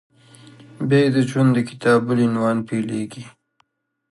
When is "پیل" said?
2.67-2.85